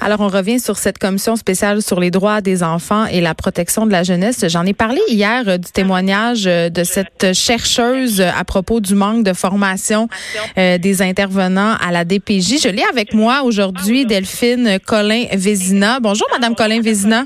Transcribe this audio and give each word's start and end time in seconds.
Alors, 0.00 0.20
on 0.20 0.28
revient 0.28 0.60
sur 0.60 0.78
cette 0.78 0.98
commission 0.98 1.34
spéciale 1.36 1.82
sur 1.82 1.98
les 1.98 2.10
droits 2.10 2.40
des 2.40 2.62
enfants 2.62 3.06
et 3.06 3.20
la 3.20 3.34
protection 3.34 3.84
de 3.84 3.90
la 3.90 4.04
jeunesse. 4.04 4.44
J'en 4.48 4.64
ai 4.64 4.72
parlé 4.72 5.00
hier 5.08 5.42
euh, 5.48 5.58
du 5.58 5.70
témoignage 5.70 6.46
euh, 6.46 6.70
de 6.70 6.84
cette 6.84 7.32
chercheuse 7.32 8.20
à 8.20 8.44
propos 8.44 8.80
du 8.80 8.94
manque 8.94 9.24
de 9.24 9.32
formation 9.32 10.08
euh, 10.56 10.78
des 10.78 11.02
intervenants 11.02 11.74
à 11.84 11.90
la 11.90 12.04
DPJ. 12.04 12.62
Je 12.62 12.68
l'ai 12.68 12.84
avec 12.90 13.12
moi 13.12 13.42
aujourd'hui 13.42 14.06
Delphine 14.06 14.78
Colin-Vézina. 14.86 15.98
Bonjour, 16.00 16.28
Madame 16.32 16.54
Colin-Vézina. 16.54 17.24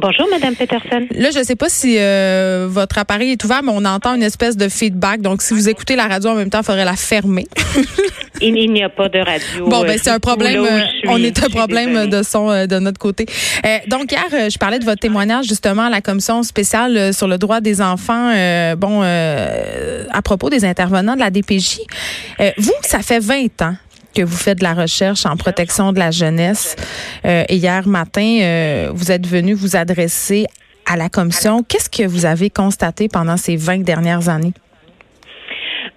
Bonjour, 0.00 0.26
Madame 0.30 0.56
Peterson. 0.56 1.06
Là, 1.10 1.30
je 1.30 1.40
ne 1.40 1.44
sais 1.44 1.56
pas 1.56 1.68
si 1.68 1.96
euh, 1.98 2.66
votre 2.70 2.96
appareil 2.96 3.32
est 3.32 3.44
ouvert, 3.44 3.62
mais 3.62 3.72
on 3.74 3.84
entend 3.84 4.14
une 4.14 4.22
espèce 4.22 4.56
de 4.56 4.70
feedback. 4.70 5.20
Donc, 5.20 5.42
si 5.42 5.52
vous 5.52 5.68
écoutez 5.68 5.94
la 5.94 6.06
radio 6.06 6.30
en 6.30 6.36
même 6.36 6.48
temps, 6.48 6.60
il 6.60 6.64
faudrait 6.64 6.86
la 6.86 6.96
fermer. 6.96 7.46
il, 8.40 8.54
n'y 8.72 8.82
a 8.82 8.88
pas 8.88 9.10
de 9.10 9.18
radio. 9.18 9.68
Bon, 9.68 9.82
ben 9.82 9.98
c'est 10.02 10.08
un 10.08 10.18
problème. 10.18 10.64
Euh, 10.64 10.80
on 11.06 11.22
est 11.22 11.44
un 11.44 11.50
problème 11.50 12.08
de 12.08 12.22
son 12.22 12.50
euh, 12.50 12.66
de 12.66 12.78
notre 12.78 12.98
côté. 12.98 13.26
donc 13.88 14.10
hier, 14.10 14.24
je 14.50 14.56
parlais 14.56 14.78
de 14.78 14.86
votre 14.86 15.00
témoignage 15.00 15.44
justement 15.44 15.82
à 15.82 15.90
la 15.90 16.00
commission 16.00 16.42
spéciale 16.44 17.12
sur 17.12 17.28
le 17.28 17.36
droit 17.36 17.60
des 17.60 17.82
enfants. 17.82 18.32
bon, 18.76 19.02
à 19.02 20.22
propos 20.22 20.48
des 20.48 20.64
intervenants 20.64 21.14
de 21.14 21.20
la 21.20 21.30
DPJ. 21.30 21.80
vous, 22.56 22.72
ça 22.82 23.00
fait 23.00 23.20
20 23.20 23.62
ans 23.62 23.74
que 24.14 24.22
vous 24.22 24.36
faites 24.36 24.58
de 24.58 24.64
la 24.64 24.74
recherche 24.74 25.26
en 25.26 25.36
protection 25.36 25.92
de 25.92 25.98
la 25.98 26.10
jeunesse. 26.10 26.76
Euh, 27.24 27.44
et 27.48 27.56
hier 27.56 27.86
matin, 27.86 28.38
euh, 28.42 28.90
vous 28.92 29.10
êtes 29.10 29.26
venu 29.26 29.54
vous 29.54 29.76
adresser 29.76 30.46
à 30.90 30.96
la 30.96 31.08
commission. 31.08 31.62
Qu'est-ce 31.62 31.90
que 31.90 32.06
vous 32.06 32.26
avez 32.26 32.50
constaté 32.50 33.08
pendant 33.08 33.36
ces 33.36 33.56
20 33.56 33.84
dernières 33.84 34.28
années? 34.28 34.52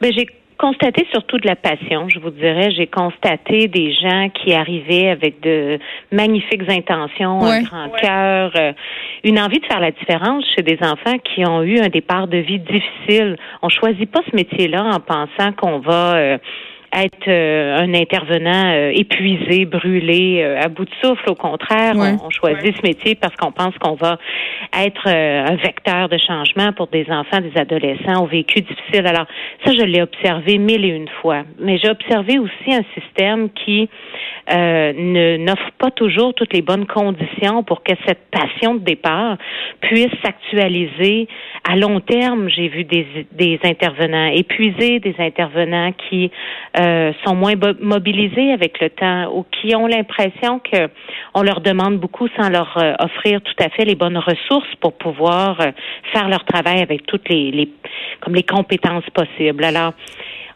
Ben, 0.01 0.11
j'ai 0.15 0.27
constaté 0.57 1.05
surtout 1.11 1.39
de 1.39 1.47
la 1.47 1.55
passion, 1.55 2.07
je 2.07 2.19
vous 2.19 2.29
dirais. 2.29 2.71
J'ai 2.71 2.87
constaté 2.87 3.67
des 3.67 3.93
gens 3.93 4.29
qui 4.29 4.53
arrivaient 4.53 5.09
avec 5.09 5.41
de 5.41 5.79
magnifiques 6.11 6.69
intentions, 6.69 7.43
un 7.43 7.63
grand 7.63 7.89
cœur, 7.89 8.51
euh, 8.55 8.71
une 9.23 9.39
envie 9.39 9.59
de 9.59 9.65
faire 9.65 9.79
la 9.79 9.91
différence 9.91 10.45
chez 10.55 10.61
des 10.61 10.77
enfants 10.81 11.17
qui 11.19 11.45
ont 11.45 11.63
eu 11.63 11.79
un 11.79 11.89
départ 11.89 12.27
de 12.27 12.37
vie 12.37 12.59
difficile. 12.59 13.35
On 13.61 13.69
choisit 13.69 14.09
pas 14.09 14.21
ce 14.29 14.35
métier-là 14.35 14.83
en 14.83 14.99
pensant 14.99 15.51
qu'on 15.53 15.79
va 15.79 16.37
être 16.95 17.27
euh, 17.27 17.77
un 17.77 17.93
intervenant 17.93 18.71
euh, 18.71 18.91
épuisé, 18.93 19.65
brûlé, 19.65 20.41
euh, 20.43 20.61
à 20.61 20.67
bout 20.67 20.85
de 20.85 20.91
souffle. 21.01 21.29
Au 21.29 21.35
contraire, 21.35 21.95
on, 21.95 22.29
choisit 22.29 22.75
ce 22.75 22.81
métier 22.83 23.15
parce 23.15 23.35
qu'on 23.35 23.51
pense 23.51 23.77
qu'on 23.79 23.95
va 23.95 24.17
être 24.77 25.07
un 25.07 25.55
vecteur 25.55 26.09
de 26.09 26.17
changement 26.17 26.71
pour 26.73 26.87
des 26.87 27.05
enfants, 27.09 27.41
des 27.41 27.59
adolescents 27.59 28.23
au 28.23 28.27
vécu 28.27 28.61
difficile. 28.61 29.05
Alors, 29.07 29.25
ça, 29.65 29.71
je 29.71 29.83
l'ai 29.83 30.01
observé 30.01 30.57
mille 30.57 30.85
et 30.85 30.89
une 30.89 31.09
fois. 31.21 31.43
Mais 31.59 31.77
j'ai 31.77 31.89
observé 31.89 32.39
aussi 32.39 32.73
un 32.73 32.83
système 32.93 33.49
qui 33.51 33.89
ne 34.49 35.37
n'offre 35.37 35.71
pas 35.77 35.91
toujours 35.91 36.33
toutes 36.33 36.53
les 36.53 36.61
bonnes 36.61 36.85
conditions 36.85 37.63
pour 37.63 37.83
que 37.83 37.93
cette 38.05 38.29
passion 38.31 38.75
de 38.75 38.79
départ 38.79 39.37
puisse 39.81 40.11
s'actualiser 40.23 41.27
à 41.63 41.75
long 41.75 41.99
terme. 41.99 42.49
J'ai 42.49 42.67
vu 42.67 42.83
des, 42.83 43.05
des 43.31 43.59
intervenants 43.63 44.27
épuisés, 44.27 44.99
des 44.99 45.15
intervenants 45.19 45.91
qui 46.09 46.31
euh, 46.79 47.13
sont 47.25 47.35
moins 47.35 47.53
mobilisés 47.79 48.51
avec 48.51 48.79
le 48.81 48.89
temps 48.89 49.31
ou 49.33 49.45
qui 49.51 49.75
ont 49.75 49.87
l'impression 49.87 50.59
que 50.59 50.89
on 51.33 51.41
leur 51.41 51.61
demande 51.61 51.97
beaucoup 51.97 52.27
sans 52.37 52.49
leur 52.49 52.77
euh, 52.77 52.93
offrir 52.99 53.41
tout 53.41 53.63
à 53.63 53.69
fait 53.69 53.85
les 53.85 53.95
bonnes 53.95 54.17
ressources 54.17 54.73
pour 54.79 54.93
pouvoir 54.93 55.59
euh, 55.61 55.71
faire 56.13 56.29
leur 56.29 56.43
travail 56.45 56.81
avec 56.81 57.05
toutes 57.05 57.29
les, 57.29 57.51
les 57.51 57.69
comme 58.21 58.35
les 58.35 58.43
compétences 58.43 59.09
possibles. 59.13 59.63
Alors, 59.63 59.93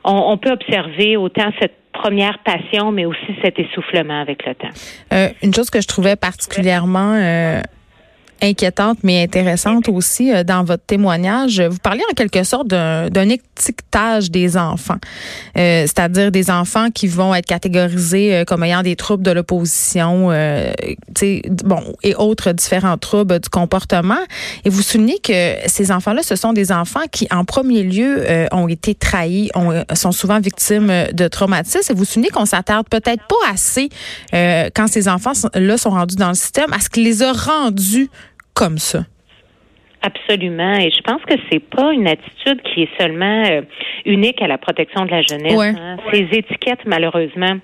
on 0.04 0.38
peut 0.38 0.52
observer 0.52 1.18
autant 1.18 1.52
cette 1.60 1.77
première 2.02 2.40
passion, 2.40 2.92
mais 2.92 3.06
aussi 3.06 3.36
cet 3.44 3.60
essoufflement 3.60 4.22
avec 4.22 4.46
le 4.46 4.56
temps. 4.56 5.32
une 5.44 5.54
chose 5.54 5.70
que 5.70 5.82
je 5.82 5.88
trouvais 5.88 6.16
particulièrement 6.16 7.14
inquiétante 8.42 9.00
mais 9.04 9.24
intéressante 9.24 9.90
aussi 9.90 10.34
euh, 10.34 10.44
dans 10.44 10.64
votre 10.64 10.84
témoignage. 10.86 11.62
Vous 11.62 11.78
parlez 11.78 12.02
en 12.10 12.14
quelque 12.14 12.44
sorte 12.44 12.68
d'un 12.68 13.30
étiquetage 13.30 14.32
des 14.32 14.58
enfants, 14.58 14.98
euh, 15.58 15.82
c'est-à-dire 15.82 16.32
des 16.32 16.50
enfants 16.50 16.90
qui 16.92 17.08
vont 17.08 17.34
être 17.34 17.46
catégorisés 17.46 18.36
euh, 18.36 18.44
comme 18.46 18.64
ayant 18.64 18.84
des 18.84 18.96
troubles 18.96 19.24
de 19.24 19.32
l'opposition, 19.32 20.30
euh, 20.32 20.72
bon 21.64 21.96
et 22.04 22.16
autres 22.16 22.52
différents 22.52 22.98
troubles 22.98 23.40
du 23.40 23.50
comportement. 23.50 24.18
Et 24.66 24.70
vous 24.70 24.82
soulignez 24.82 25.20
que 25.20 25.56
ces 25.68 25.92
enfants-là, 25.92 26.24
ce 26.24 26.36
sont 26.36 26.54
des 26.54 26.72
enfants 26.72 27.02
qui, 27.12 27.28
en 27.32 27.46
premier 27.46 27.84
lieu, 27.84 28.26
ont 28.52 28.68
été 28.68 28.94
trahis, 28.96 29.50
ont, 29.56 29.84
sont 29.94 30.12
souvent 30.12 30.40
victimes 30.40 30.92
de 31.12 31.28
traumatismes. 31.28 31.92
Et 31.92 31.96
vous 31.96 32.06
soulignez 32.06 32.30
qu'on 32.30 32.46
s'attarde 32.46 32.88
peut-être 32.90 33.24
pas 33.28 33.52
assez 33.52 33.90
quand 34.32 34.88
ces 34.88 35.08
enfants-là 35.08 35.78
sont 35.78 35.90
rendus 35.90 36.16
dans 36.16 36.30
le 36.30 36.36
système 36.36 36.72
à 36.74 36.80
ce 36.80 36.90
qui 36.90 37.04
les 37.04 37.24
a 37.24 37.32
rendus 37.32 38.10
comme 38.58 38.78
ça? 38.80 39.06
Absolument. 40.02 40.76
Et 40.76 40.90
je 40.92 41.02
pense 41.02 41.22
que 41.24 41.36
c'est 41.52 41.60
pas 41.60 41.92
une 41.94 42.08
attitude 42.08 42.62
qui 42.64 42.84
est 42.84 42.90
seulement 43.00 43.44
euh, 43.46 43.62
unique 44.06 44.42
à 44.42 44.48
la 44.48 44.58
protection 44.58 45.06
de 45.06 45.12
la 45.12 45.22
jeunesse. 45.22 45.78
Hein. 45.78 45.98
Ces 46.12 46.28
étiquettes, 46.32 46.86
malheureusement, 46.86 47.58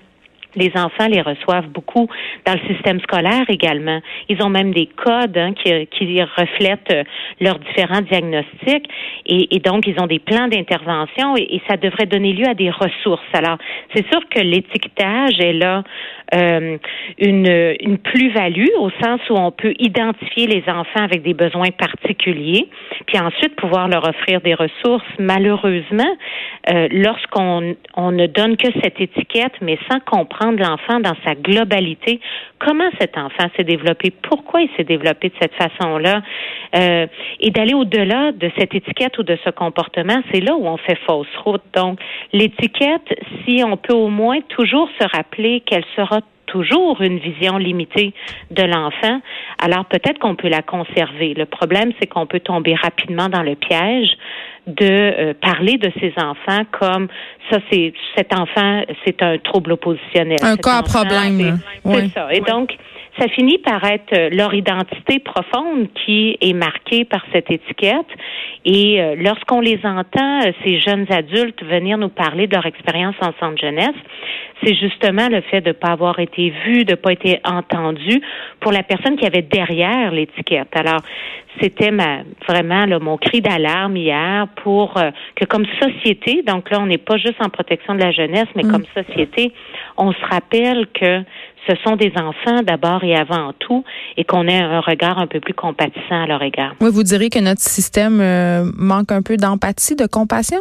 les 0.56 0.72
enfants 0.76 1.08
les 1.08 1.20
reçoivent 1.20 1.68
beaucoup 1.68 2.08
dans 2.46 2.54
le 2.54 2.74
système 2.74 3.00
scolaire 3.00 3.44
également. 3.48 4.00
Ils 4.28 4.42
ont 4.42 4.50
même 4.50 4.72
des 4.72 4.86
codes 4.86 5.36
hein, 5.36 5.52
qui, 5.54 5.86
qui, 5.88 6.22
reflètent 6.22 6.92
euh, 6.92 7.04
leurs 7.40 7.58
différents 7.58 8.00
diagnostics 8.00 8.88
et, 9.26 9.56
et, 9.56 9.58
donc 9.60 9.86
ils 9.86 10.00
ont 10.00 10.06
des 10.06 10.18
plans 10.18 10.48
d'intervention 10.48 11.36
et, 11.36 11.56
et, 11.56 11.62
ça 11.68 11.76
devrait 11.76 12.06
donner 12.06 12.32
lieu 12.32 12.46
à 12.46 12.54
des 12.54 12.70
ressources. 12.70 13.22
Alors, 13.32 13.58
c'est 13.94 14.06
sûr 14.10 14.20
que 14.28 14.40
l'étiquetage 14.40 15.40
est 15.40 15.52
là 15.52 15.82
euh, 16.34 16.78
une, 17.18 17.76
une 17.80 17.98
plus-value 17.98 18.74
au 18.78 18.90
sens 19.02 19.20
où 19.30 19.34
on 19.34 19.50
peut 19.50 19.74
identifier 19.78 20.46
les 20.46 20.64
enfants 20.68 21.04
avec 21.04 21.22
des 21.22 21.34
besoins 21.34 21.70
particuliers, 21.70 22.68
puis 23.06 23.18
ensuite 23.18 23.54
pouvoir 23.56 23.88
leur 23.88 24.08
offrir 24.08 24.40
des 24.40 24.54
ressources. 24.54 25.04
Malheureusement, 25.18 26.16
euh, 26.68 26.88
lorsqu'on 26.90 27.76
on 27.96 28.12
ne 28.12 28.26
donne 28.26 28.56
que 28.56 28.68
cette 28.82 29.00
étiquette, 29.00 29.54
mais 29.60 29.78
sans 29.90 30.00
comprendre 30.00 30.58
l'enfant 30.58 31.00
dans 31.00 31.14
sa 31.24 31.34
globalité, 31.34 32.20
comment 32.58 32.88
cet 32.98 33.18
enfant 33.18 33.48
s'est 33.56 33.64
développé, 33.64 34.10
pourquoi 34.10 34.62
il 34.62 34.70
s'est 34.76 34.84
développé 34.84 35.28
de 35.28 35.34
cette 35.40 35.54
façon-là, 35.54 36.22
euh, 36.76 37.06
et 37.40 37.50
d'aller 37.50 37.74
au-delà 37.74 38.32
de 38.32 38.50
cette 38.58 38.74
étiquette 38.74 39.18
ou 39.18 39.22
de 39.22 39.36
ce 39.44 39.50
comportement, 39.50 40.22
c'est 40.32 40.40
là 40.40 40.54
où 40.54 40.66
on 40.66 40.76
fait 40.78 40.98
fausse 41.06 41.26
route. 41.44 41.62
Donc, 41.74 41.98
l'étiquette, 42.32 43.14
si 43.44 43.62
on 43.64 43.76
peut 43.76 43.94
au 43.94 44.08
moins 44.08 44.40
toujours 44.48 44.88
se 44.98 45.06
rappeler 45.16 45.60
qu'elle 45.60 45.84
sera 45.96 46.20
toujours 46.46 47.00
une 47.00 47.18
vision 47.18 47.56
limitée 47.58 48.12
de 48.50 48.62
l'enfant, 48.62 49.20
alors 49.58 49.86
peut-être 49.86 50.18
qu'on 50.18 50.36
peut 50.36 50.48
la 50.48 50.62
conserver. 50.62 51.34
Le 51.34 51.46
problème, 51.46 51.92
c'est 51.98 52.06
qu'on 52.06 52.26
peut 52.26 52.40
tomber 52.40 52.74
rapidement 52.74 53.28
dans 53.28 53.42
le 53.42 53.56
piège 53.56 54.16
de 54.66 54.84
euh, 54.84 55.34
parler 55.40 55.76
de 55.76 55.90
ces 56.00 56.12
enfants 56.16 56.64
comme 56.70 57.08
ça, 57.50 57.58
c'est 57.70 57.92
cet 58.16 58.32
enfant, 58.32 58.82
c'est 59.04 59.22
un 59.22 59.38
trouble 59.38 59.72
oppositionnel. 59.72 60.38
Un 60.42 60.56
cas 60.56 60.78
à 60.78 60.82
problème. 60.82 61.58
C'est 61.84 62.08
ça. 62.08 62.32
Et 62.32 62.40
donc, 62.40 62.76
ça 63.18 63.28
finit 63.28 63.58
par 63.58 63.84
être 63.84 64.12
euh, 64.12 64.30
leur 64.30 64.54
identité 64.54 65.18
profonde 65.18 65.88
qui 66.04 66.36
est 66.40 66.52
marquée 66.52 67.04
par 67.04 67.24
cette 67.32 67.50
étiquette. 67.50 68.06
Et 68.64 69.00
euh, 69.00 69.14
lorsqu'on 69.16 69.60
les 69.60 69.78
entend, 69.84 70.40
ces 70.64 70.80
jeunes 70.80 71.06
adultes 71.10 71.62
venir 71.62 71.98
nous 71.98 72.08
parler 72.08 72.46
de 72.46 72.54
leur 72.54 72.66
expérience 72.66 73.14
en 73.20 73.32
centre 73.38 73.60
jeunesse, 73.60 73.96
c'est 74.62 74.74
justement 74.74 75.28
le 75.28 75.40
fait 75.42 75.60
de 75.60 75.68
ne 75.68 75.72
pas 75.72 75.88
avoir 75.88 76.18
été 76.18 76.52
vu, 76.64 76.84
de 76.84 76.92
ne 76.92 76.96
pas 76.96 77.12
être 77.12 77.40
entendu 77.44 78.20
pour 78.60 78.72
la 78.72 78.82
personne 78.82 79.16
qui 79.16 79.26
avait 79.26 79.42
derrière 79.42 80.10
l'étiquette. 80.10 80.74
Alors, 80.74 81.02
c'était 81.60 81.90
ma, 81.90 82.22
vraiment 82.48 82.84
là, 82.86 82.98
mon 82.98 83.16
cri 83.16 83.40
d'alarme 83.40 83.96
hier 83.96 84.48
pour 84.62 84.96
euh, 84.96 85.10
que 85.36 85.44
comme 85.44 85.66
société, 85.80 86.42
donc 86.42 86.70
là, 86.70 86.80
on 86.80 86.86
n'est 86.86 86.98
pas 86.98 87.16
juste 87.16 87.40
en 87.40 87.48
protection 87.48 87.94
de 87.94 88.00
la 88.00 88.10
jeunesse, 88.10 88.48
mais 88.56 88.64
mm. 88.64 88.70
comme 88.70 88.84
société, 88.94 89.52
on 89.96 90.12
se 90.12 90.24
rappelle 90.30 90.86
que 90.92 91.22
ce 91.68 91.74
sont 91.82 91.96
des 91.96 92.12
enfants 92.16 92.62
d'abord 92.62 93.02
et 93.04 93.16
avant 93.16 93.52
tout 93.58 93.84
et 94.16 94.24
qu'on 94.24 94.46
ait 94.46 94.60
un 94.60 94.80
regard 94.80 95.18
un 95.18 95.26
peu 95.26 95.40
plus 95.40 95.54
compatissant 95.54 96.22
à 96.22 96.26
leur 96.26 96.42
égard. 96.42 96.74
Oui, 96.80 96.90
vous 96.92 97.02
direz 97.02 97.30
que 97.30 97.38
notre 97.38 97.62
système 97.62 98.20
euh, 98.20 98.64
manque 98.76 99.12
un 99.12 99.22
peu 99.22 99.36
d'empathie, 99.36 99.96
de 99.96 100.06
compassion? 100.06 100.58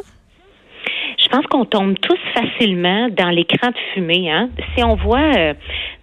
Je 1.17 1.29
pense 1.29 1.45
qu'on 1.47 1.65
tombe 1.65 1.95
tous 1.99 2.19
facilement 2.33 3.07
dans 3.09 3.29
l'écran 3.29 3.69
de 3.69 3.77
fumée. 3.93 4.29
Hein? 4.29 4.49
Si 4.75 4.83
on 4.83 4.95
voit 4.95 5.31
euh, 5.35 5.53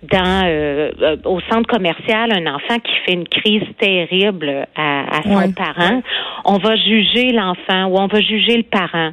dans 0.03 0.43
euh, 0.47 0.91
euh, 1.03 1.17
au 1.25 1.41
centre 1.43 1.69
commercial 1.69 2.33
un 2.33 2.53
enfant 2.53 2.79
qui 2.79 2.93
fait 3.05 3.13
une 3.13 3.29
crise 3.29 3.63
terrible 3.79 4.67
à, 4.75 5.19
à 5.19 5.23
son 5.23 5.53
parent, 5.53 6.03
on 6.45 6.59
va 6.59 6.75
juger 6.77 7.33
l'enfant 7.33 7.87
ou 7.87 7.99
on 7.99 8.07
va 8.07 8.21
juger 8.21 8.57
le 8.57 8.63
parent 8.65 9.11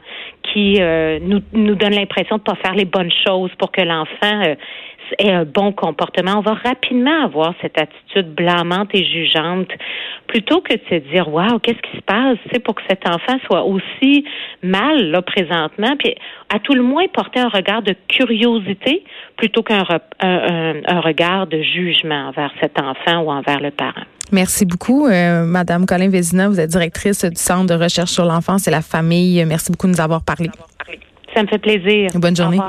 qui 0.53 0.79
nous, 1.21 1.41
nous 1.53 1.75
donne 1.75 1.93
l'impression 1.93 2.37
de 2.37 2.41
pas 2.41 2.55
faire 2.55 2.73
les 2.73 2.85
bonnes 2.85 3.11
choses 3.25 3.51
pour 3.57 3.71
que 3.71 3.81
l'enfant 3.81 4.55
ait 5.19 5.31
un 5.31 5.45
bon 5.45 5.71
comportement, 5.71 6.37
on 6.37 6.41
va 6.41 6.53
rapidement 6.53 7.23
avoir 7.23 7.53
cette 7.61 7.77
attitude 7.77 8.33
blâmante 8.33 8.89
et 8.93 9.05
jugeante 9.05 9.69
plutôt 10.27 10.61
que 10.61 10.73
de 10.73 10.81
se 10.89 11.09
dire 11.11 11.27
waouh, 11.33 11.59
qu'est-ce 11.59 11.81
qui 11.81 11.97
se 11.97 12.01
passe, 12.01 12.37
c'est 12.51 12.59
pour 12.59 12.75
que 12.75 12.81
cet 12.89 13.07
enfant 13.07 13.37
soit 13.45 13.63
aussi 13.63 14.25
mal 14.61 15.09
là 15.09 15.21
présentement, 15.21 15.95
puis 15.97 16.15
à 16.53 16.59
tout 16.59 16.73
le 16.73 16.83
moins 16.83 17.07
porter 17.07 17.39
un 17.39 17.49
regard 17.49 17.81
de 17.81 17.95
curiosité 18.07 19.03
plutôt 19.37 19.63
qu'un 19.63 19.83
un, 20.19 20.99
regard 21.01 21.47
de 21.47 21.61
jugement 21.61 22.29
envers 22.29 22.51
cet 22.61 22.79
enfant 22.79 23.21
ou 23.21 23.31
envers 23.31 23.59
le 23.59 23.71
parent. 23.71 24.03
Merci 24.31 24.65
beaucoup, 24.65 25.07
euh, 25.07 25.45
Madame 25.45 25.85
Colin 25.85 26.09
Vézina. 26.09 26.49
Vous 26.49 26.59
êtes 26.59 26.69
directrice 26.69 27.23
du 27.23 27.37
Centre 27.37 27.67
de 27.67 27.81
recherche 27.81 28.11
sur 28.11 28.25
l'enfance 28.25 28.67
et 28.67 28.71
la 28.71 28.81
famille. 28.81 29.43
Merci 29.45 29.71
beaucoup 29.71 29.87
de 29.87 29.93
nous 29.93 30.01
avoir 30.01 30.21
parlé. 30.21 30.49
Ça 31.33 31.43
me 31.43 31.47
fait 31.47 31.59
plaisir. 31.59 32.09
Bonne 32.15 32.35
journée. 32.35 32.59